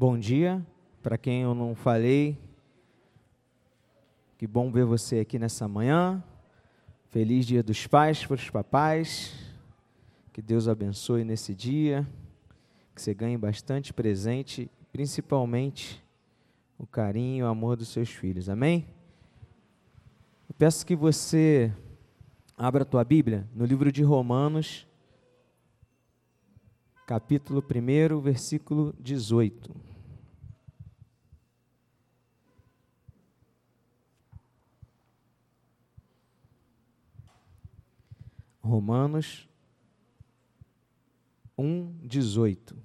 [0.00, 0.64] Bom dia.
[1.02, 2.38] Para quem eu não falei,
[4.38, 6.22] que bom ver você aqui nessa manhã.
[7.08, 9.34] Feliz Dia dos Pais para os papais.
[10.32, 12.06] Que Deus abençoe nesse dia.
[12.94, 16.00] Que você ganhe bastante presente, principalmente
[16.78, 18.48] o carinho e o amor dos seus filhos.
[18.48, 18.86] Amém?
[20.48, 21.74] Eu peço que você
[22.56, 24.86] abra a tua Bíblia no livro de Romanos,
[27.04, 29.87] capítulo 1, versículo 18.
[38.68, 39.48] Romanos
[41.56, 42.76] 1, 18.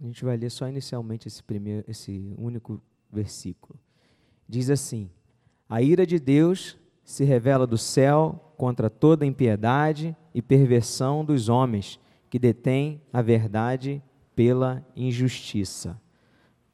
[0.00, 3.80] A gente vai ler só inicialmente esse primeiro, esse único versículo.
[4.46, 5.10] Diz assim:
[5.68, 11.98] A ira de Deus se revela do céu contra toda impiedade e perversão dos homens
[12.28, 14.02] que detêm a verdade
[14.36, 16.00] pela injustiça.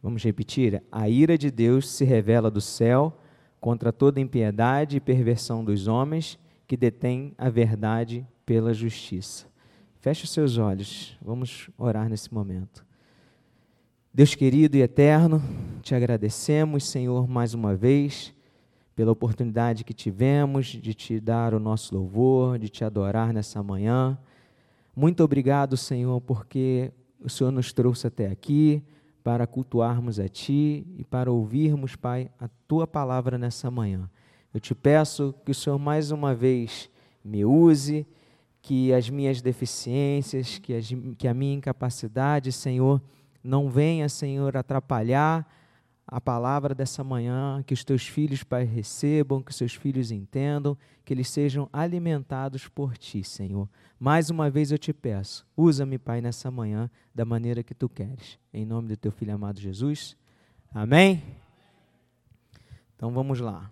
[0.05, 0.83] Vamos repetir?
[0.93, 3.19] A ira de Deus se revela do céu
[3.59, 9.47] contra toda impiedade e perversão dos homens que detêm a verdade pela justiça.
[10.03, 12.85] Feche os seus olhos, vamos orar nesse momento.
[14.13, 15.43] Deus querido e eterno,
[15.81, 18.35] te agradecemos, Senhor, mais uma vez,
[18.95, 24.19] pela oportunidade que tivemos de te dar o nosso louvor, de te adorar nessa manhã.
[24.95, 28.83] Muito obrigado, Senhor, porque o Senhor nos trouxe até aqui
[29.25, 34.09] para cultuarmos a Ti e para ouvirmos, Pai, a Tua palavra nessa manhã.
[34.53, 36.91] Eu te peço que o Senhor mais uma vez
[37.25, 38.07] me use,
[38.61, 43.01] que as minhas deficiências, que, as, que a minha incapacidade, Senhor,
[43.43, 45.51] não venha, Senhor, atrapalhar
[46.07, 50.77] a palavra dessa manhã, que os teus filhos, Pai, recebam, que os seus filhos entendam,
[51.05, 53.69] que eles sejam alimentados por Ti, Senhor.
[53.99, 58.39] Mais uma vez eu te peço, usa-me, Pai, nessa manhã da maneira que Tu queres.
[58.53, 60.17] Em nome do Teu Filho amado Jesus.
[60.73, 61.23] Amém?
[62.97, 63.71] Então vamos lá.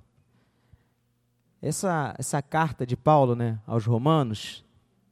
[1.60, 4.64] Essa, essa carta de Paulo né, aos Romanos,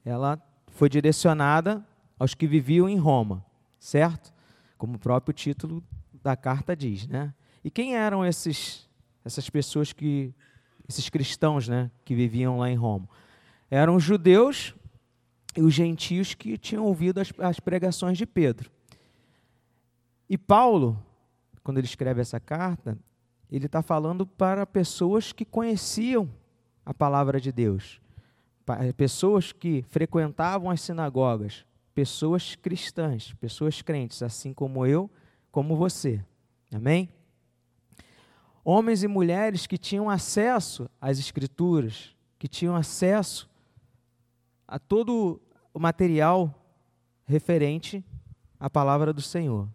[0.05, 1.85] ela foi direcionada
[2.19, 3.45] aos que viviam em Roma,
[3.79, 4.33] certo?
[4.77, 5.85] Como o próprio título
[6.23, 7.35] da carta diz, né?
[7.65, 8.89] E quem eram esses
[9.25, 10.35] essas pessoas que
[10.89, 13.09] esses cristãos, né, que viviam lá em Roma?
[13.71, 14.75] Eram os judeus
[15.57, 18.71] e os gentios que tinham ouvido as, as pregações de Pedro.
[20.29, 21.01] E Paulo,
[21.63, 22.99] quando ele escreve essa carta,
[23.51, 26.29] ele está falando para pessoas que conheciam
[26.85, 28.01] a palavra de Deus,
[28.97, 31.65] pessoas que frequentavam as sinagogas,
[31.95, 35.11] pessoas cristãs, pessoas crentes, assim como eu
[35.51, 36.25] como você.
[36.73, 37.09] Amém?
[38.65, 43.49] Homens e mulheres que tinham acesso às Escrituras, que tinham acesso
[44.67, 45.41] a todo
[45.75, 46.55] o material
[47.27, 48.05] referente
[48.59, 49.69] à palavra do Senhor.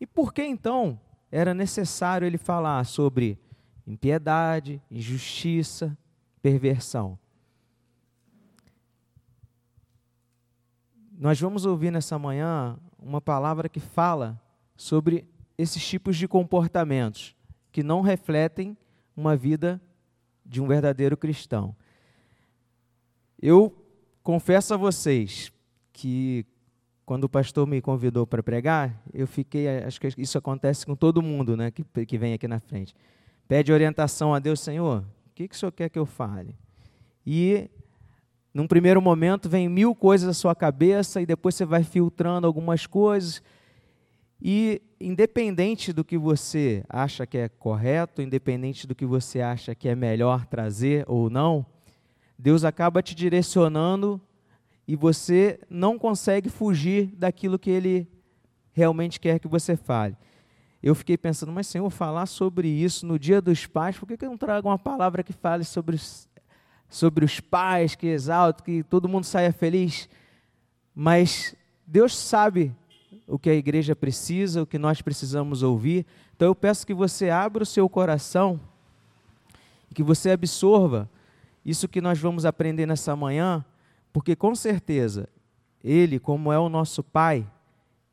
[0.00, 0.98] E por que então
[1.30, 3.38] era necessário ele falar sobre
[3.86, 5.96] impiedade, injustiça,
[6.42, 7.16] perversão?
[11.12, 14.41] Nós vamos ouvir nessa manhã uma palavra que fala
[14.82, 15.24] sobre
[15.56, 17.36] esses tipos de comportamentos
[17.70, 18.76] que não refletem
[19.16, 19.80] uma vida
[20.44, 21.76] de um verdadeiro cristão.
[23.40, 23.72] Eu
[24.24, 25.52] confesso a vocês
[25.92, 26.44] que
[27.06, 31.22] quando o pastor me convidou para pregar, eu fiquei, acho que isso acontece com todo
[31.22, 32.92] mundo, né, que, que vem aqui na frente.
[33.46, 36.56] Pede orientação a Deus, Senhor, o que, que o Senhor quer que eu fale?
[37.24, 37.70] E
[38.52, 42.84] num primeiro momento vem mil coisas à sua cabeça e depois você vai filtrando algumas
[42.84, 43.40] coisas
[44.44, 49.88] e independente do que você acha que é correto, independente do que você acha que
[49.88, 51.64] é melhor trazer ou não,
[52.36, 54.20] Deus acaba te direcionando
[54.86, 58.08] e você não consegue fugir daquilo que Ele
[58.72, 60.16] realmente quer que você fale.
[60.82, 64.24] Eu fiquei pensando, mas Senhor, falar sobre isso no dia dos pais, por que, que
[64.24, 66.28] eu não trago uma palavra que fale sobre os,
[66.88, 70.08] sobre os pais, que exalta, que todo mundo saia feliz?
[70.92, 71.54] Mas
[71.86, 72.74] Deus sabe
[73.32, 76.04] o que a igreja precisa, o que nós precisamos ouvir.
[76.36, 78.60] Então eu peço que você abra o seu coração,
[79.94, 81.08] que você absorva
[81.64, 83.64] isso que nós vamos aprender nessa manhã,
[84.12, 85.30] porque com certeza
[85.82, 87.48] Ele, como é o nosso Pai,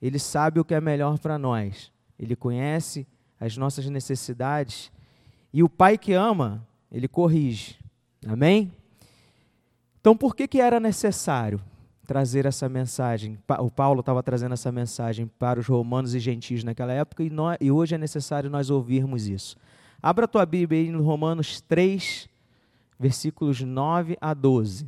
[0.01, 1.91] Ele sabe o que é melhor para nós.
[2.17, 3.05] Ele conhece
[3.37, 4.89] as nossas necessidades
[5.51, 7.77] e o Pai que ama, Ele corrige.
[8.25, 8.71] Amém?
[9.99, 11.59] Então, por que, que era necessário?
[12.09, 13.37] trazer essa mensagem.
[13.59, 17.55] O Paulo estava trazendo essa mensagem para os romanos e gentios naquela época e, nós,
[17.61, 19.55] e hoje é necessário nós ouvirmos isso.
[20.01, 22.27] Abra a tua Bíblia aí no Romanos 3,
[22.99, 24.87] versículos 9 a 12.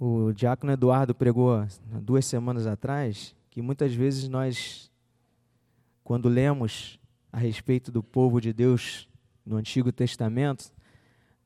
[0.00, 1.62] O diácono Eduardo pregou
[2.00, 4.90] duas semanas atrás que muitas vezes nós,
[6.02, 6.98] quando lemos
[7.30, 9.06] a respeito do povo de Deus
[9.44, 10.72] no Antigo Testamento,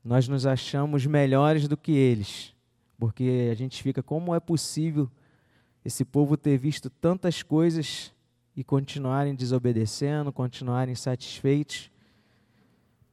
[0.03, 2.55] nós nos achamos melhores do que eles,
[2.97, 5.09] porque a gente fica, como é possível
[5.83, 8.13] esse povo ter visto tantas coisas
[8.55, 11.91] e continuarem desobedecendo, continuarem satisfeitos?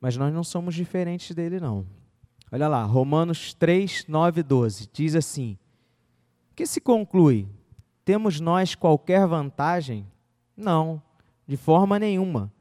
[0.01, 1.87] Mas nós não somos diferentes dele, não.
[2.51, 4.89] Olha lá, Romanos 3, 9 e 12.
[4.93, 5.59] Diz assim:
[6.55, 7.49] Que se conclui?
[8.05, 10.07] Temos nós qualquer vantagem?
[10.57, 11.03] Não,
[11.47, 12.53] de forma nenhuma,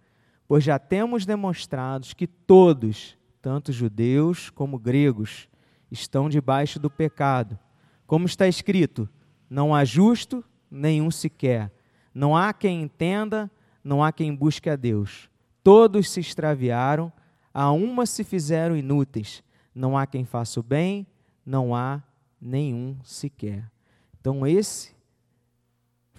[0.48, 5.48] pois já temos demonstrado que todos, tanto judeus como gregos,
[5.92, 7.58] estão debaixo do pecado.
[8.06, 9.10] Como está escrito:
[9.50, 11.72] Não há justo nenhum sequer,
[12.14, 13.50] não há quem entenda,
[13.84, 15.30] não há quem busque a Deus.
[15.64, 17.12] Todos se extraviaram,
[17.54, 19.44] a uma se fizeram inúteis
[19.76, 21.06] não há quem faça o bem,
[21.46, 22.02] não há
[22.40, 23.70] nenhum sequer.
[24.20, 24.95] Então, esse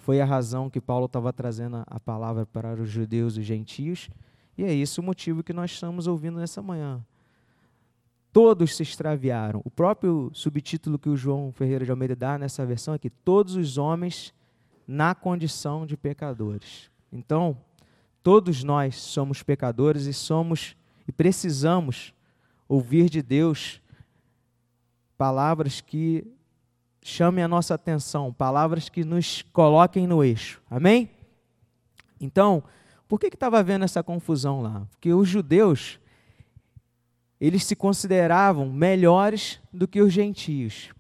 [0.07, 4.09] foi a razão que Paulo estava trazendo a palavra para os judeus e os gentios,
[4.57, 7.05] e é esse o motivo que nós estamos ouvindo nessa manhã.
[8.33, 9.61] Todos se extraviaram.
[9.65, 13.57] O próprio subtítulo que o João Ferreira de Almeida dá nessa versão é que todos
[13.57, 14.33] os homens
[14.87, 16.89] na condição de pecadores.
[17.11, 17.59] Então,
[18.23, 20.77] todos nós somos pecadores e somos
[21.09, 22.15] e precisamos
[22.69, 23.83] ouvir de Deus
[25.19, 26.25] palavras que
[27.09, 30.61] chamem a nossa atenção, palavras que nos coloquem no eixo.
[30.69, 31.09] Amém?
[32.21, 32.63] Então,
[33.07, 34.87] por que estava havendo essa confusão lá?
[34.91, 36.01] Porque os judeus,
[37.41, 40.91] eles se consideravam melhores do que os gentios.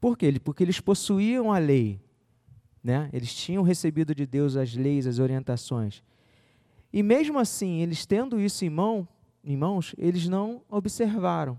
[0.00, 0.38] Por quê?
[0.38, 1.98] Porque eles possuíam a lei.
[2.82, 3.08] Né?
[3.10, 6.02] Eles tinham recebido de Deus as leis, as orientações.
[6.92, 9.08] E mesmo assim, eles tendo isso em mão,
[9.42, 11.58] em mãos, eles não observaram.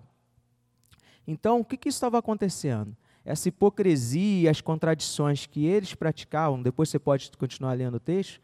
[1.27, 2.95] Então, o que, que estava acontecendo?
[3.25, 8.39] Essa hipocrisia, as contradições que eles praticavam, depois você pode continuar lendo o texto,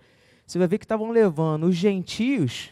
[0.45, 2.71] você vai ver que estavam levando os gentios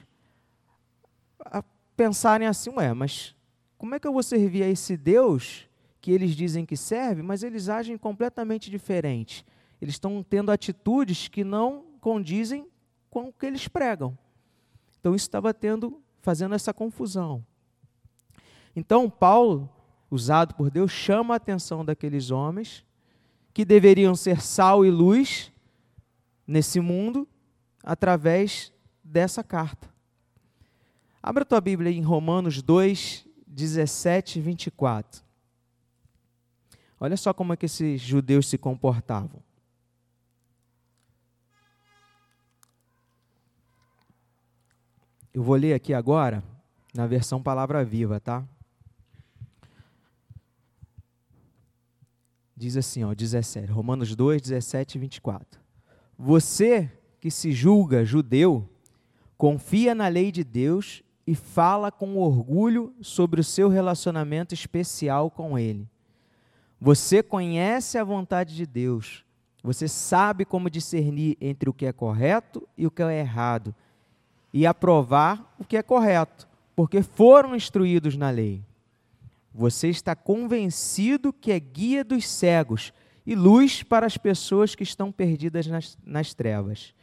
[1.39, 1.63] a
[1.95, 3.35] pensarem assim, ué, mas
[3.77, 5.69] como é que eu vou servir a esse Deus
[6.01, 9.45] que eles dizem que serve, mas eles agem completamente diferente?
[9.79, 12.67] Eles estão tendo atitudes que não condizem
[13.09, 14.17] com o que eles pregam.
[14.99, 17.45] Então isso estava tendo fazendo essa confusão.
[18.75, 19.69] Então, Paulo,
[20.09, 22.85] usado por Deus, chama a atenção daqueles homens
[23.53, 25.51] que deveriam ser sal e luz
[26.47, 27.27] nesse mundo
[27.83, 28.71] através
[29.03, 29.89] dessa carta.
[31.21, 35.21] Abra tua Bíblia em Romanos 2, 17 e 24.
[36.99, 39.41] Olha só como é que esses judeus se comportavam.
[45.33, 46.43] Eu vou ler aqui agora
[46.93, 48.43] na versão Palavra Viva, tá?
[52.59, 55.61] Diz assim, ó, 17, Romanos 2, 17 e 24.
[56.17, 56.91] Você
[57.21, 58.67] que se julga judeu,
[59.37, 65.57] confia na lei de Deus e fala com orgulho sobre o seu relacionamento especial com
[65.57, 65.87] Ele.
[66.81, 69.23] Você conhece a vontade de Deus,
[69.63, 73.73] você sabe como discernir entre o que é correto e o que é errado
[74.53, 78.61] e aprovar o que é correto, porque foram instruídos na lei.
[79.53, 82.93] Você está convencido que é guia dos cegos
[83.25, 86.93] e luz para as pessoas que estão perdidas nas, nas trevas,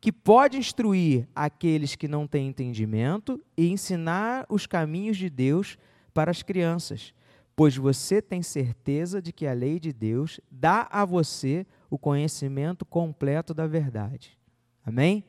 [0.00, 5.78] que pode instruir aqueles que não têm entendimento e ensinar os caminhos de Deus
[6.12, 7.12] para as crianças,
[7.54, 12.84] pois você tem certeza de que a lei de Deus dá a você o conhecimento
[12.84, 14.38] completo da verdade.
[14.84, 15.24] Amém?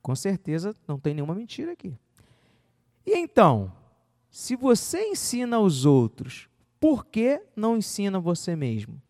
[0.00, 1.98] Com certeza não tem nenhuma mentira aqui.
[3.06, 3.72] E então,
[4.34, 6.48] se você ensina aos outros,
[6.80, 9.00] por que não ensina você mesmo?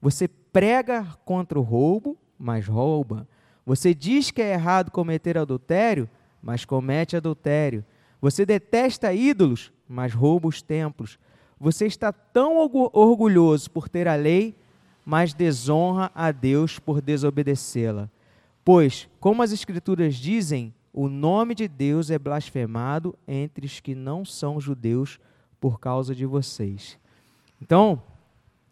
[0.00, 3.26] Você prega contra o roubo, mas rouba.
[3.66, 6.08] Você diz que é errado cometer adultério,
[6.40, 7.84] mas comete adultério.
[8.20, 11.18] Você detesta ídolos, mas rouba os templos.
[11.58, 14.54] Você está tão orgulhoso por ter a lei,
[15.04, 18.08] mas desonra a Deus por desobedecê-la.
[18.64, 24.24] Pois, como as Escrituras dizem, o nome de Deus é blasfemado entre os que não
[24.24, 25.18] são judeus
[25.60, 26.98] por causa de vocês.
[27.60, 28.02] Então,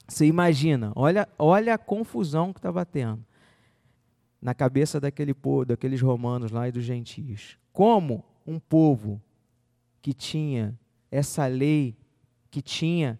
[0.07, 3.25] você imagina, olha, olha a confusão que estava tendo
[4.43, 7.57] na cabeça daquele povo, daqueles romanos lá e dos gentios.
[7.73, 9.21] Como um povo
[10.03, 10.79] que tinha
[11.11, 11.97] essa lei,
[12.51, 13.19] que tinha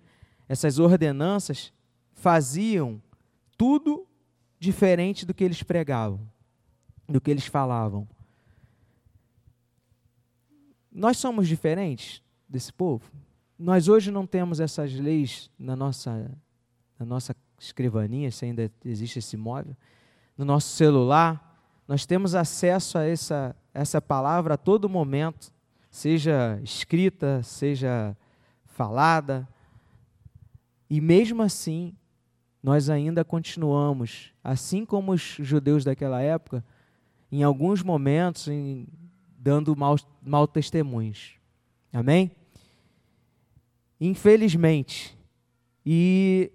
[0.49, 1.73] essas ordenanças,
[2.13, 3.01] faziam
[3.57, 4.07] tudo
[4.59, 6.21] diferente do que eles pregavam
[7.11, 8.09] do que eles falavam.
[10.91, 13.11] Nós somos diferentes desse povo?
[13.59, 16.31] Nós hoje não temos essas leis na nossa,
[16.99, 19.77] na nossa escrivaninha, se ainda existe esse móvel,
[20.37, 21.63] no nosso celular.
[21.87, 25.53] Nós temos acesso a essa, essa palavra a todo momento,
[25.91, 28.17] seja escrita, seja
[28.65, 29.47] falada.
[30.89, 31.95] E mesmo assim,
[32.63, 36.65] nós ainda continuamos, assim como os judeus daquela época,
[37.31, 38.87] em alguns momentos, em,
[39.41, 41.33] dando mal, mal testemunhos.
[41.91, 42.31] Amém?
[43.99, 45.19] Infelizmente.
[45.85, 46.53] E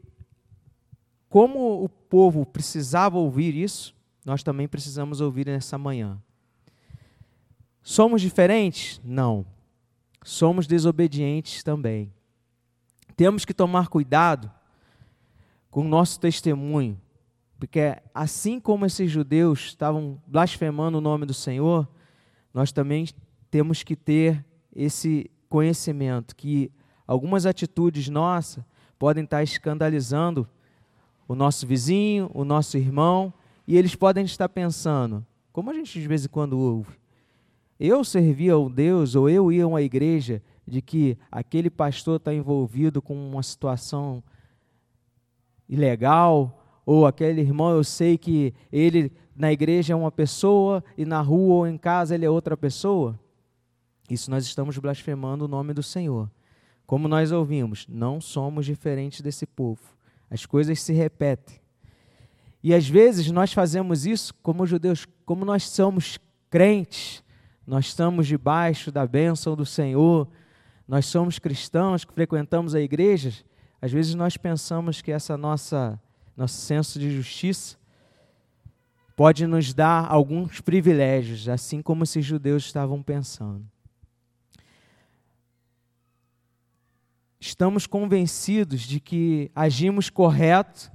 [1.28, 6.22] como o povo precisava ouvir isso, nós também precisamos ouvir nessa manhã.
[7.82, 9.02] Somos diferentes?
[9.04, 9.46] Não.
[10.24, 12.14] Somos desobedientes também.
[13.16, 14.52] Temos que tomar cuidado
[15.70, 17.00] com o nosso testemunho,
[17.60, 21.88] porque assim como esses judeus estavam blasfemando o nome do Senhor,
[22.56, 23.06] nós também
[23.52, 26.72] temos que ter esse conhecimento que
[27.06, 28.64] algumas atitudes nossas
[28.98, 30.48] podem estar escandalizando
[31.28, 33.34] o nosso vizinho, o nosso irmão,
[33.68, 36.98] e eles podem estar pensando, como a gente de vez em quando ouve,
[37.78, 42.34] eu servia ao Deus ou eu ia a uma igreja de que aquele pastor está
[42.34, 44.24] envolvido com uma situação
[45.68, 51.20] ilegal, ou aquele irmão, eu sei que ele na igreja é uma pessoa e na
[51.22, 53.20] rua ou em casa ele é outra pessoa.
[54.10, 56.30] Isso nós estamos blasfemando o nome do Senhor.
[56.86, 59.82] Como nós ouvimos, não somos diferentes desse povo.
[60.30, 61.60] As coisas se repetem.
[62.64, 66.18] E às vezes nós fazemos isso como judeus, como nós somos
[66.50, 67.24] crentes,
[67.66, 70.28] nós estamos debaixo da bênção do Senhor,
[70.88, 73.34] nós somos cristãos que frequentamos a igreja,
[73.82, 76.00] às vezes nós pensamos que essa nossa
[76.36, 77.78] nosso senso de justiça
[79.16, 83.66] pode nos dar alguns privilégios, assim como esses judeus estavam pensando.
[87.40, 90.92] Estamos convencidos de que agimos correto,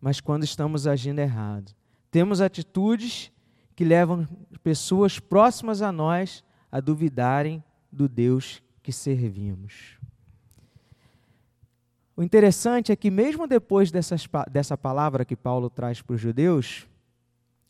[0.00, 1.74] mas quando estamos agindo errado.
[2.10, 3.30] Temos atitudes
[3.76, 4.26] que levam
[4.62, 9.98] pessoas próximas a nós a duvidarem do Deus que servimos.
[12.16, 16.86] O interessante é que, mesmo depois dessas, dessa palavra que Paulo traz para os judeus,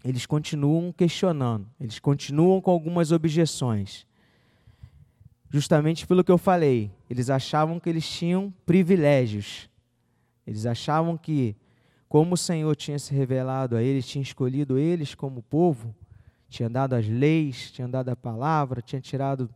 [0.04, 4.06] eles continuam questionando, eles continuam com algumas objeções.
[5.50, 9.68] Justamente pelo que eu falei, eles achavam que eles tinham privilégios.
[10.46, 11.56] Eles achavam que,
[12.08, 15.94] como o Senhor tinha se revelado a eles, tinha escolhido eles como povo,
[16.48, 19.50] tinha dado as leis, tinha dado a palavra, tinha tirado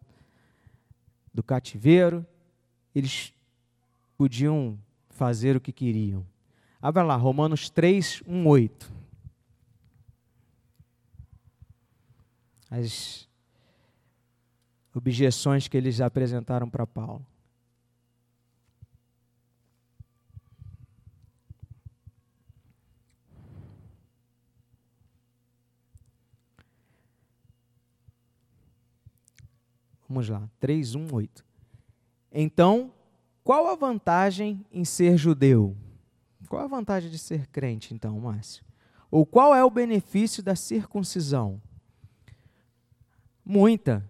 [1.32, 2.24] do cativeiro,
[2.94, 3.32] eles
[4.16, 4.78] podiam
[5.10, 6.24] fazer o que queriam.
[6.80, 8.93] Abra lá, Romanos 3, 1, 8.
[12.76, 13.28] As
[14.92, 17.24] objeções que eles apresentaram para Paulo.
[30.08, 31.44] Vamos lá, 3, 1, 8.
[32.32, 32.92] Então,
[33.44, 35.76] qual a vantagem em ser judeu?
[36.48, 38.64] Qual a vantagem de ser crente, então, Márcio?
[39.12, 41.62] Ou qual é o benefício da circuncisão?
[43.44, 44.08] Muita,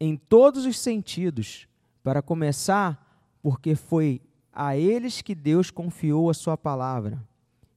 [0.00, 1.66] em todos os sentidos.
[2.02, 4.20] Para começar, porque foi
[4.52, 7.22] a eles que Deus confiou a sua palavra.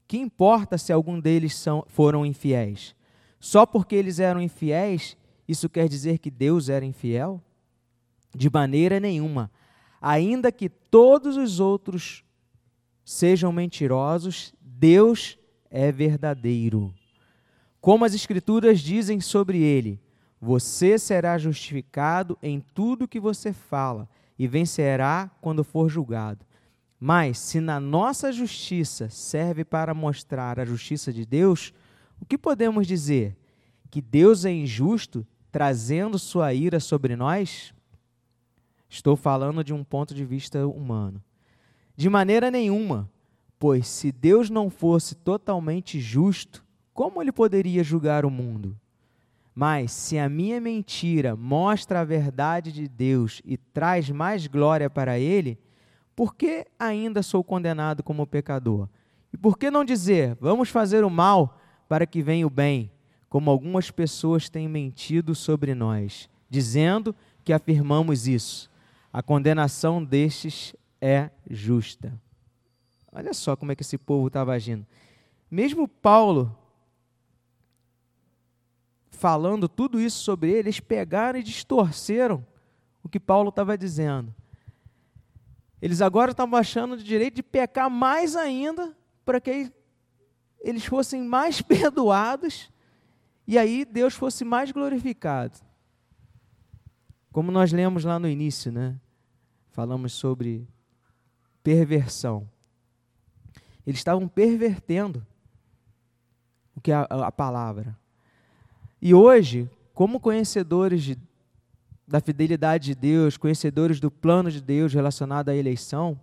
[0.07, 2.95] Que importa se algum deles são, foram infiéis?
[3.39, 5.17] Só porque eles eram infiéis,
[5.47, 7.41] isso quer dizer que Deus era infiel?
[8.33, 9.51] De maneira nenhuma
[10.01, 12.23] ainda que todos os outros
[13.05, 15.37] sejam mentirosos, Deus
[15.69, 16.93] é verdadeiro.
[17.79, 19.99] Como as Escrituras dizem sobre ele:
[20.41, 26.43] você será justificado em tudo que você fala e vencerá quando for julgado.
[26.99, 31.71] Mas, se na nossa justiça serve para mostrar a justiça de Deus,
[32.19, 33.37] o que podemos dizer?
[33.91, 37.71] Que Deus é injusto, trazendo sua ira sobre nós?
[38.89, 41.23] Estou falando de um ponto de vista humano.
[41.95, 43.07] De maneira nenhuma,
[43.59, 48.75] pois se Deus não fosse totalmente justo, como ele poderia julgar o mundo?
[49.53, 55.19] Mas se a minha mentira mostra a verdade de Deus e traz mais glória para
[55.19, 55.57] ele,
[56.15, 58.87] por que ainda sou condenado como pecador?
[59.33, 62.91] E por que não dizer, vamos fazer o mal para que venha o bem,
[63.29, 68.71] como algumas pessoas têm mentido sobre nós, dizendo que afirmamos isso?
[69.11, 72.13] a condenação destes é justa.
[73.11, 74.85] Olha só como é que esse povo estava agindo.
[75.49, 76.57] Mesmo Paulo
[79.21, 82.43] falando tudo isso sobre ele, eles pegaram e distorceram
[83.03, 84.33] o que Paulo estava dizendo.
[85.79, 89.71] Eles agora estavam achando de direito de pecar mais ainda, para que
[90.59, 92.71] eles fossem mais perdoados
[93.45, 95.59] e aí Deus fosse mais glorificado.
[97.31, 98.99] Como nós lemos lá no início, né?
[99.69, 100.67] Falamos sobre
[101.61, 102.49] perversão.
[103.85, 105.23] Eles estavam pervertendo
[106.75, 108.00] o que é a, a palavra.
[109.01, 111.17] E hoje, como conhecedores de,
[112.07, 116.19] da fidelidade de Deus, conhecedores do plano de Deus relacionado à eleição,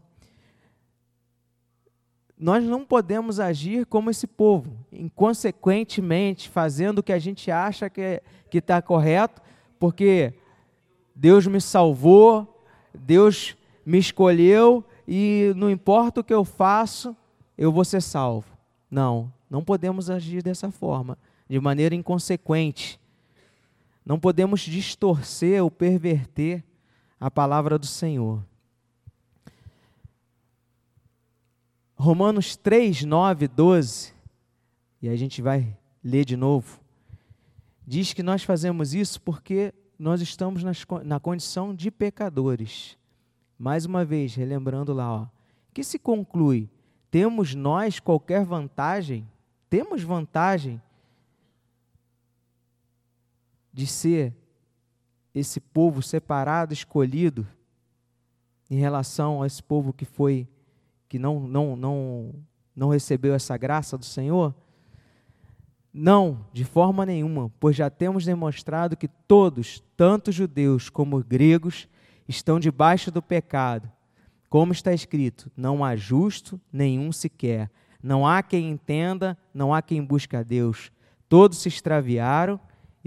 [2.39, 8.23] nós não podemos agir como esse povo, inconsequentemente, fazendo o que a gente acha que
[8.53, 9.43] está correto,
[9.77, 10.35] porque
[11.13, 17.17] Deus me salvou, Deus me escolheu e não importa o que eu faço,
[17.57, 18.57] eu vou ser salvo.
[18.89, 23.01] Não, não podemos agir dessa forma, de maneira inconsequente.
[24.05, 26.65] Não podemos distorcer ou perverter
[27.19, 28.45] a palavra do Senhor.
[31.97, 34.15] Romanos 3, 9, 12,
[35.03, 36.81] e a gente vai ler de novo,
[37.85, 42.97] diz que nós fazemos isso porque nós estamos nas, na condição de pecadores.
[43.59, 45.27] Mais uma vez, relembrando lá, ó,
[45.75, 46.71] que se conclui:
[47.11, 49.29] temos nós qualquer vantagem?
[49.69, 50.81] Temos vantagem
[53.79, 54.35] de ser
[55.33, 57.47] esse povo separado, escolhido,
[58.69, 60.49] em relação a esse povo que foi
[61.09, 62.35] que não, não, não,
[62.75, 64.53] não recebeu essa graça do Senhor?
[65.95, 71.89] Não, de forma nenhuma, pois já temos demonstrado que todos, tanto judeus como gregos,
[72.27, 73.89] estão debaixo do pecado.
[74.51, 77.71] Como está escrito: não há justo nenhum sequer,
[78.03, 80.91] não há quem entenda, não há quem busque a Deus.
[81.29, 82.59] Todos se extraviaram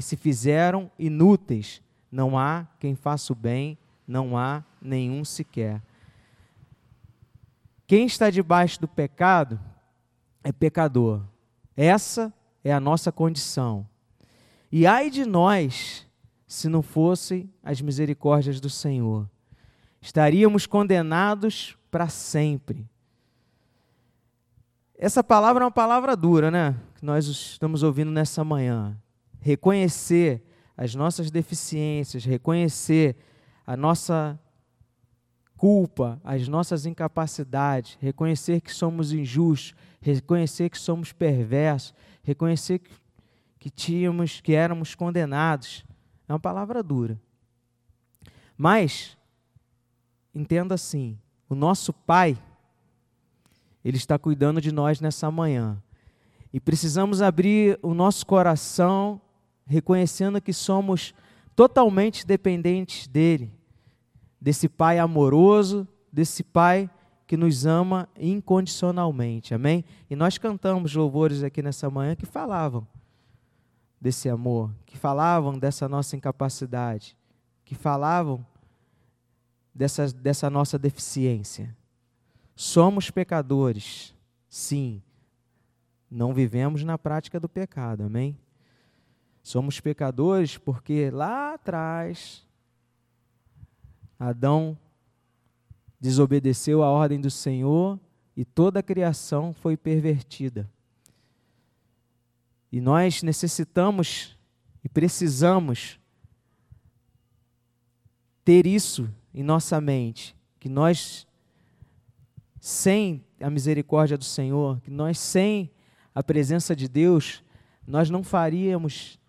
[0.02, 1.80] e se fizeram inúteis.
[2.12, 5.80] Não há quem faça o bem, não há nenhum sequer.
[7.86, 9.60] Quem está debaixo do pecado
[10.44, 11.22] é pecador.
[11.78, 12.34] Essa
[12.64, 13.88] é a nossa condição.
[14.72, 16.08] E ai de nós
[16.48, 19.30] se não fossem as misericórdias do Senhor.
[20.02, 22.90] Estaríamos condenados para sempre.
[24.98, 26.76] Essa palavra é uma palavra dura, né?
[26.96, 28.98] Que nós estamos ouvindo nessa manhã.
[29.42, 30.42] Reconhecer
[30.78, 33.18] as nossas deficiências, reconhecer
[33.66, 34.40] a nossa
[35.58, 42.92] culpa, as nossas incapacidades, reconhecer que somos injustos, reconhecer que somos perversos, reconhecer que,
[43.60, 45.86] que tínhamos, que éramos condenados.
[46.28, 47.22] É uma palavra dura.
[48.58, 49.18] Mas
[50.34, 52.38] entenda assim, o nosso Pai
[53.84, 55.82] ele está cuidando de nós nessa manhã.
[56.54, 59.22] E precisamos abrir o nosso coração
[59.72, 61.14] reconhecendo que somos
[61.56, 63.54] totalmente dependentes dele
[64.40, 66.90] desse Pai amoroso, desse Pai
[67.26, 69.54] que nos ama incondicionalmente.
[69.54, 69.86] Amém?
[70.10, 72.86] E nós cantamos louvores aqui nessa manhã que falavam
[74.00, 77.16] desse amor, que falavam dessa nossa incapacidade,
[77.64, 78.46] que falavam
[79.74, 81.74] dessa, dessa nossa deficiência.
[82.56, 84.14] Somos pecadores,
[84.50, 85.02] sim.
[86.10, 88.38] Não vivemos na prática do pecado, amém?
[89.44, 92.46] Somos pecadores porque lá atrás
[94.20, 94.78] Adão
[96.00, 98.00] desobedeceu a ordem do Senhor
[98.36, 100.70] e toda a criação foi pervertida.
[102.72, 104.38] E nós necessitamos
[104.84, 106.00] e precisamos
[108.44, 111.28] ter isso em nossa mente, que nós
[112.60, 115.72] sem a misericórdia do Senhor, que nós sem
[116.14, 117.44] a presença de Deus,
[117.86, 119.20] nós não faríamos,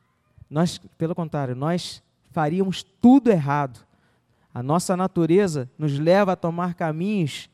[0.52, 3.80] nós, pelo contrário, nós faríamos tudo errado.
[4.52, 7.48] A nossa natureza nos leva a tomar caminhos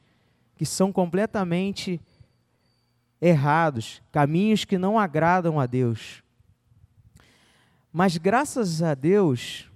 [0.56, 2.00] que são completamente
[3.20, 6.24] errados, caminhos que não agradam a Deus.
[7.92, 9.70] Mas graças a Deus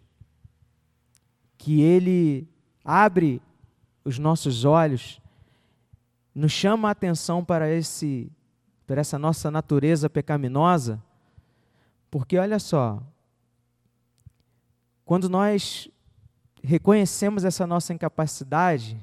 [1.57, 2.49] que Ele
[2.85, 3.41] abre
[4.05, 5.23] os nossos olhos,
[6.35, 8.33] nos chama a atenção para esse
[8.85, 11.01] para essa nossa natureza pecaminosa,
[12.11, 13.03] porque olha só,
[15.13, 15.91] quando nós
[16.63, 18.99] reconhecemos essa nossa incapacidade,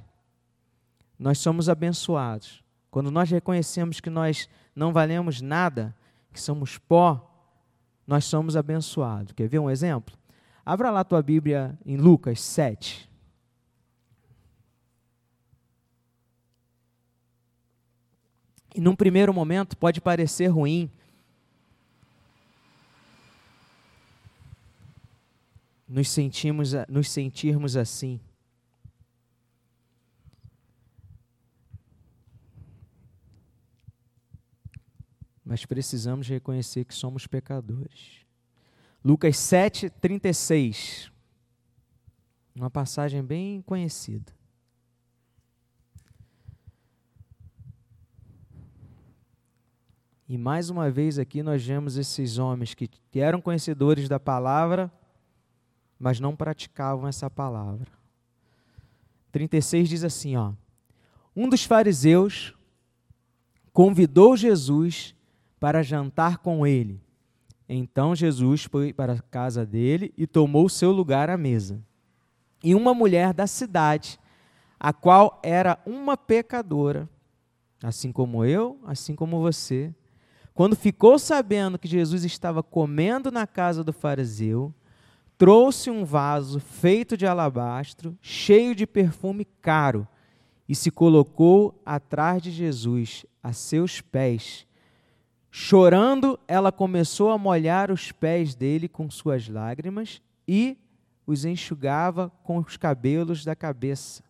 [1.20, 2.64] nós somos abençoados.
[2.90, 5.96] Quando nós reconhecemos que nós não valemos nada,
[6.34, 7.32] que somos pó,
[8.08, 9.34] nós somos abençoados.
[9.34, 10.18] Quer ver um exemplo?
[10.66, 13.08] Abra lá tua Bíblia em Lucas 7.
[18.74, 20.90] E num primeiro momento pode parecer ruim,
[25.90, 28.22] nos, sentimos, nos sentirmos assim.
[35.44, 38.20] Mas precisamos reconhecer que somos pecadores.
[39.04, 41.12] Lucas 7, 36.
[42.54, 44.32] Uma passagem bem conhecida.
[50.28, 54.92] E mais uma vez aqui nós vemos esses homens que eram conhecedores da palavra,
[56.00, 57.88] mas não praticavam essa palavra.
[59.32, 60.54] 36 diz assim, ó:
[61.36, 62.56] Um dos fariseus
[63.74, 65.14] convidou Jesus
[65.60, 67.02] para jantar com ele.
[67.68, 71.84] Então Jesus foi para a casa dele e tomou seu lugar à mesa.
[72.64, 74.20] E uma mulher da cidade,
[74.80, 77.08] a qual era uma pecadora,
[77.84, 79.94] assim como eu, assim como você,
[80.54, 84.74] quando ficou sabendo que Jesus estava comendo na casa do fariseu,
[85.40, 90.06] trouxe um vaso feito de alabastro, cheio de perfume caro,
[90.68, 94.68] e se colocou atrás de Jesus, a seus pés.
[95.50, 100.78] Chorando, ela começou a molhar os pés dele com suas lágrimas e
[101.26, 104.22] os enxugava com os cabelos da cabeça.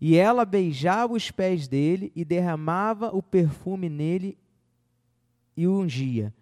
[0.00, 4.38] E ela beijava os pés dele e derramava o perfume nele
[5.56, 6.32] e o ungia.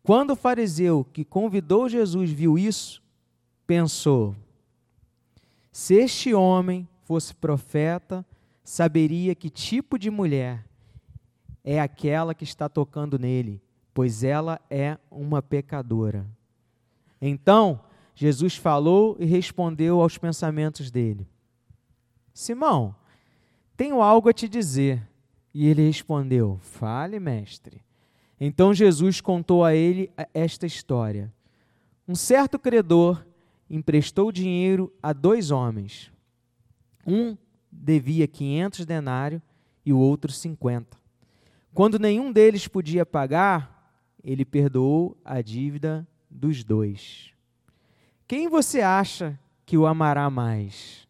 [0.00, 3.01] Quando o fariseu que convidou Jesus viu isso,
[3.66, 4.34] pensou:
[5.70, 8.24] se este homem fosse profeta,
[8.64, 10.64] saberia que tipo de mulher
[11.64, 13.62] é aquela que está tocando nele,
[13.94, 16.26] pois ela é uma pecadora.
[17.20, 17.80] Então,
[18.14, 21.28] Jesus falou e respondeu aos pensamentos dele:
[22.32, 22.94] Simão,
[23.76, 25.08] tenho algo a te dizer.
[25.54, 27.82] E ele respondeu: Fale, mestre.
[28.40, 31.32] Então Jesus contou a ele esta história.
[32.08, 33.24] Um certo credor
[33.72, 36.12] emprestou dinheiro a dois homens.
[37.06, 37.38] Um
[37.70, 39.40] devia 500 denários
[39.84, 40.98] e o outro 50.
[41.72, 43.90] Quando nenhum deles podia pagar,
[44.22, 47.32] ele perdoou a dívida dos dois.
[48.28, 51.08] Quem você acha que o amará mais?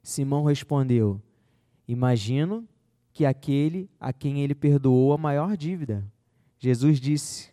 [0.00, 1.20] Simão respondeu:
[1.86, 2.66] Imagino
[3.12, 6.06] que aquele a quem ele perdoou a maior dívida.
[6.60, 7.50] Jesus disse: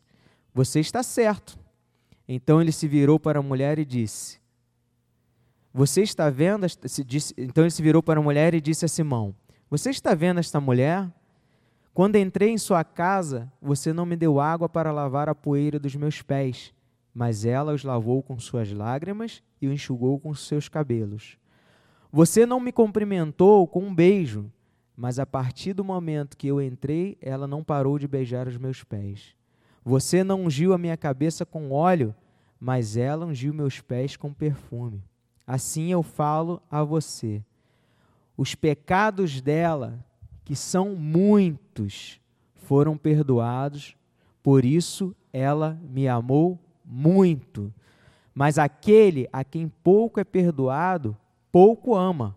[0.54, 1.65] Você está certo.
[2.28, 4.40] Então ele se virou para a mulher e disse:
[5.74, 6.66] Você está vendo?
[7.38, 9.36] então ele se virou para a mulher e disse a Simão:
[9.70, 11.12] Você está vendo esta mulher?
[11.94, 15.96] Quando entrei em sua casa, você não me deu água para lavar a poeira dos
[15.96, 16.74] meus pés,
[17.14, 21.38] mas ela os lavou com suas lágrimas e o enxugou com seus cabelos.
[22.12, 24.52] Você não me cumprimentou com um beijo,
[24.96, 28.84] mas a partir do momento que eu entrei, ela não parou de beijar os meus
[28.84, 29.36] pés.
[29.86, 32.16] Você não ungiu a minha cabeça com óleo,
[32.60, 35.04] mas ela ungiu meus pés com perfume.
[35.46, 37.44] Assim eu falo a você.
[38.36, 40.04] Os pecados dela,
[40.44, 42.20] que são muitos,
[42.56, 43.96] foram perdoados,
[44.42, 47.72] por isso ela me amou muito.
[48.34, 51.16] Mas aquele a quem pouco é perdoado,
[51.52, 52.36] pouco ama.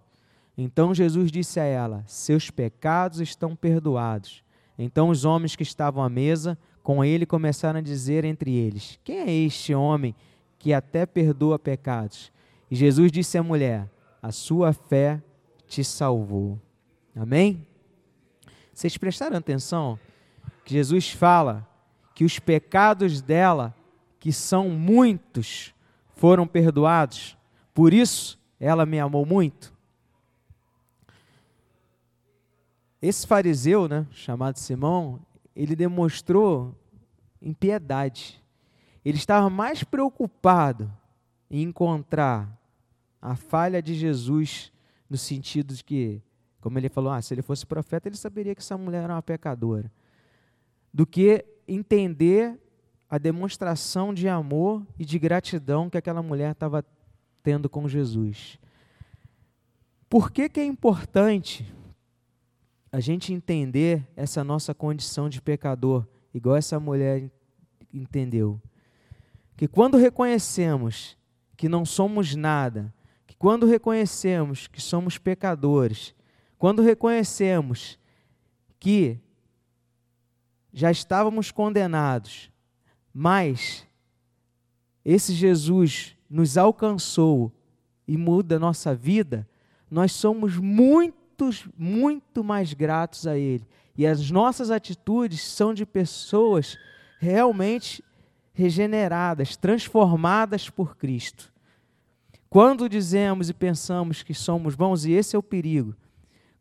[0.57, 4.45] Então Jesus disse a ela: Seus pecados estão perdoados.
[4.79, 9.19] Então os homens que estavam à mesa com ele começaram a dizer entre eles: Quem
[9.19, 10.15] é este homem
[10.59, 12.33] que até perdoa pecados?
[12.71, 13.91] E Jesus disse à mulher:
[14.23, 15.23] A sua fé
[15.67, 16.59] te salvou.
[17.15, 17.67] Amém?
[18.73, 19.99] Vocês prestaram atenção
[20.65, 21.69] que Jesus fala
[22.15, 23.75] que os pecados dela,
[24.19, 25.75] que são muitos,
[26.15, 27.37] foram perdoados.
[27.75, 29.75] Por isso ela me amou muito.
[33.03, 35.21] Esse fariseu, né, chamado Simão,
[35.59, 36.73] ele demonstrou
[37.43, 38.41] impiedade.
[39.05, 40.89] Ele estava mais preocupado
[41.51, 42.57] em encontrar
[43.21, 44.73] a falha de Jesus
[45.11, 46.23] no sentido de que,
[46.61, 49.23] como ele falou, ah, se ele fosse profeta, ele saberia que essa mulher era uma
[49.23, 49.91] pecadora,
[50.95, 52.57] do que entender
[53.11, 56.85] a demonstração de amor e de gratidão que aquela mulher estava
[57.43, 58.61] tendo com Jesus.
[60.09, 61.75] Por que, que é importante
[62.91, 67.31] a gente entender essa nossa condição de pecador, igual essa mulher
[67.93, 68.61] entendeu.
[69.57, 71.17] Que quando reconhecemos
[71.57, 72.95] que não somos nada,
[73.27, 76.15] que quando reconhecemos que somos pecadores,
[76.57, 77.99] quando reconhecemos
[78.81, 79.19] que
[80.73, 82.51] já estávamos condenados,
[83.13, 83.87] mas
[85.05, 87.53] esse Jesus nos alcançou
[88.07, 89.49] e muda a nossa vida,
[89.91, 93.67] nós somos muito muitos, muito mais gratos a Ele.
[93.97, 96.77] E as nossas atitudes são de pessoas
[97.19, 98.03] realmente
[98.53, 101.53] regeneradas, transformadas por Cristo.
[102.51, 105.95] Quando dizemos e pensamos que somos bons, e esse é o perigo,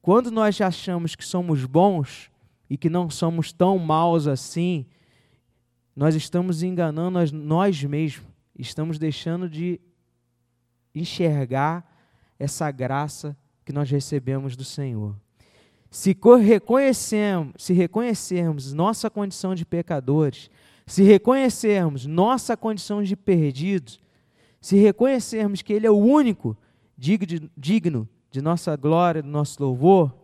[0.01, 2.29] quando nós achamos que somos bons
[2.69, 4.85] e que não somos tão maus assim,
[5.95, 8.25] nós estamos enganando nós mesmos,
[8.57, 9.79] estamos deixando de
[10.93, 11.85] enxergar
[12.37, 13.35] essa graça
[13.67, 15.13] que nós recebemos do Senhor.
[15.91, 20.49] Se reconhecermos, se reconhecermos nossa condição de pecadores,
[20.85, 23.99] se reconhecermos nossa condição de perdidos,
[24.61, 26.55] se reconhecermos que Ele é o único
[26.97, 30.15] digno de nossa glória, do nosso louvor,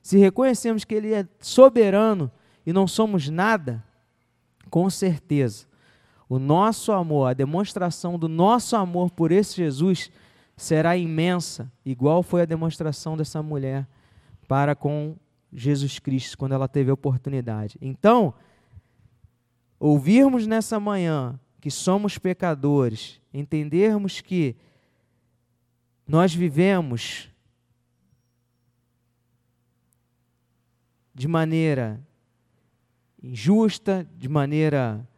[0.00, 2.30] se reconhecermos que Ele é soberano
[2.64, 3.84] e não somos nada,
[4.70, 5.66] com certeza,
[6.28, 10.12] o nosso amor, a demonstração do nosso amor por esse Jesus
[10.56, 13.86] será imensa, igual foi a demonstração dessa mulher
[14.46, 15.16] para com
[15.52, 17.78] Jesus Cristo quando ela teve a oportunidade.
[17.80, 18.34] Então,
[19.78, 24.56] ouvirmos nessa manhã que somos pecadores, entendermos que
[26.06, 27.30] nós vivemos
[31.14, 32.00] de maneira
[33.22, 35.08] injusta, de maneira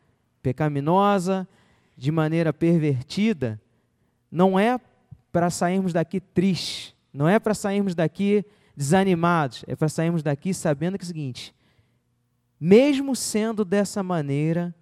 [0.42, 1.48] pecaminosa,
[1.96, 3.60] de maneira pervertida,
[4.30, 4.78] não é
[5.36, 8.42] para sairmos daqui tristes, não é para sairmos daqui
[8.74, 11.54] desanimados, é para sairmos daqui sabendo que é o seguinte:
[12.58, 14.74] mesmo sendo dessa maneira,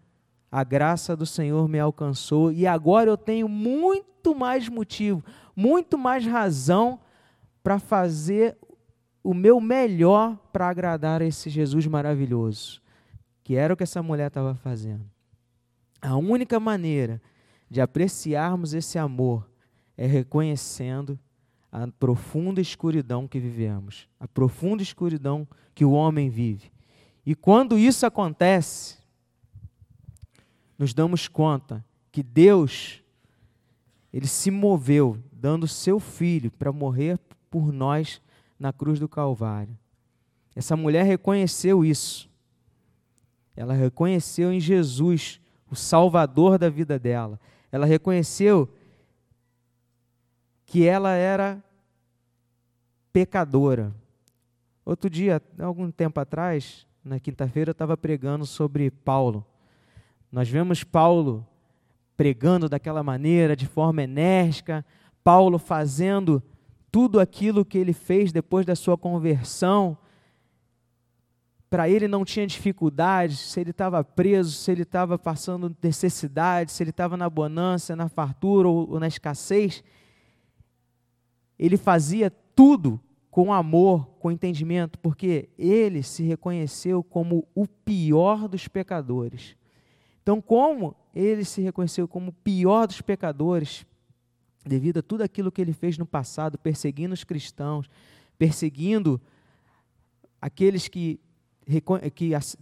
[0.53, 5.25] a graça do Senhor me alcançou e agora eu tenho muito mais motivo,
[5.57, 7.01] muito mais razão
[7.61, 8.57] para fazer
[9.25, 12.81] o meu melhor para agradar a esse Jesus maravilhoso
[13.43, 15.05] que era o que essa mulher estava fazendo.
[16.01, 17.21] A única maneira
[17.69, 19.53] de apreciarmos esse amor
[19.97, 21.19] é reconhecendo
[21.71, 26.71] a profunda escuridão que vivemos, a profunda escuridão que o homem vive.
[27.27, 28.99] E quando isso acontece,
[30.79, 33.03] nos damos conta que Deus
[34.13, 37.19] ele se moveu dando seu filho para morrer
[37.51, 38.23] por nós
[38.57, 39.77] na cruz do Calvário.
[40.55, 42.31] Essa mulher reconheceu isso.
[43.57, 47.41] Ela reconheceu em Jesus o Salvador da vida dela.
[47.73, 48.73] Ela reconheceu
[50.75, 51.63] que ela era
[53.13, 53.95] pecadora.
[54.85, 59.47] Outro dia, algum tempo atrás, na quinta-feira, eu estava pregando sobre Paulo.
[60.33, 61.47] Nós vemos Paulo
[62.17, 64.85] pregando daquela maneira, de forma enérgica,
[65.23, 66.43] Paulo fazendo
[66.91, 69.97] tudo aquilo que ele fez depois da sua conversão,
[71.71, 76.83] para ele não tinha dificuldades, se ele estava preso, se ele estava passando necessidade, se
[76.83, 79.85] ele estava na bonança, na fartura ou, ou na escassez,
[81.59, 88.69] ele fazia tudo com amor, com entendimento, porque ele se reconheceu como o pior dos
[88.69, 89.57] pecadores.
[90.23, 93.85] Então, como ele se reconheceu como o pior dos pecadores,
[94.65, 97.91] devido a tudo aquilo que ele fez no passado, perseguindo os cristãos,
[98.39, 99.21] perseguindo
[100.41, 101.21] aqueles que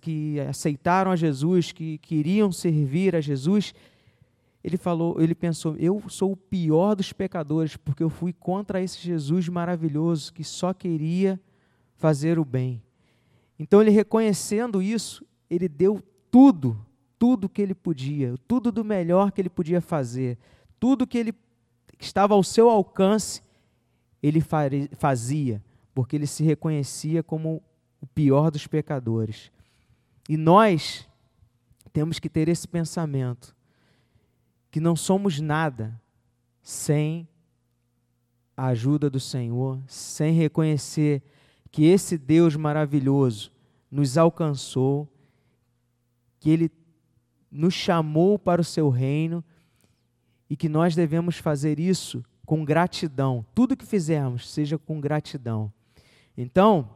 [0.00, 3.74] que, aceitaram a Jesus, que queriam servir a Jesus,
[4.64, 9.00] ele falou, ele pensou: eu sou o pior dos pecadores porque eu fui contra esse
[9.00, 11.40] Jesus maravilhoso que só queria
[11.96, 12.82] fazer o bem.
[13.58, 16.84] Então ele reconhecendo isso, ele deu tudo,
[17.18, 20.38] tudo que ele podia, tudo do melhor que ele podia fazer,
[20.78, 21.32] tudo que ele
[21.98, 23.42] que estava ao seu alcance,
[24.22, 24.40] ele
[24.96, 25.62] fazia,
[25.94, 27.62] porque ele se reconhecia como
[28.00, 29.52] o pior dos pecadores.
[30.28, 31.08] E nós
[31.92, 33.54] temos que ter esse pensamento
[34.72, 36.00] que não somos nada
[36.62, 37.28] sem
[38.56, 41.22] a ajuda do Senhor, sem reconhecer
[41.70, 43.52] que esse Deus maravilhoso
[43.90, 45.06] nos alcançou,
[46.40, 46.70] que Ele
[47.50, 49.44] nos chamou para o seu reino
[50.48, 53.44] e que nós devemos fazer isso com gratidão.
[53.54, 55.70] Tudo que fizermos, seja com gratidão.
[56.34, 56.88] Então,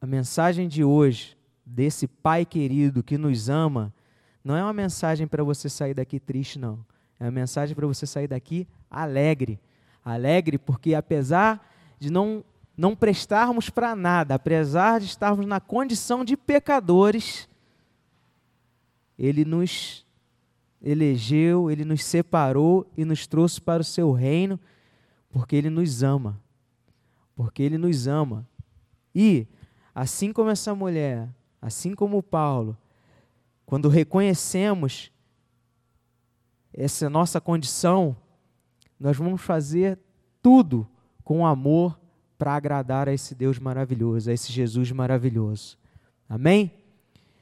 [0.00, 3.94] a mensagem de hoje, desse Pai querido que nos ama,
[4.44, 6.84] não é uma mensagem para você sair daqui triste, não.
[7.18, 9.58] É uma mensagem para você sair daqui alegre.
[10.04, 11.66] Alegre porque, apesar
[11.98, 12.44] de não,
[12.76, 17.48] não prestarmos para nada, apesar de estarmos na condição de pecadores,
[19.18, 20.04] Ele nos
[20.82, 24.60] elegeu, Ele nos separou e nos trouxe para o seu reino,
[25.30, 26.38] porque Ele nos ama.
[27.34, 28.46] Porque Ele nos ama.
[29.14, 29.48] E
[29.94, 31.28] Assim como essa mulher,
[31.62, 32.76] assim como Paulo,
[33.66, 35.10] quando reconhecemos
[36.72, 38.16] essa nossa condição,
[38.98, 39.98] nós vamos fazer
[40.42, 40.88] tudo
[41.22, 41.98] com amor
[42.36, 45.78] para agradar a esse Deus maravilhoso, a esse Jesus maravilhoso.
[46.28, 46.83] Amém?